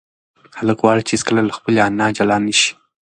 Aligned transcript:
هلک 0.59 0.77
غواړي 0.83 1.01
چې 1.05 1.13
هیڅکله 1.15 1.41
له 1.47 1.53
خپلې 1.57 1.79
انا 1.87 2.07
جلا 2.17 2.37
نشي. 2.45 2.71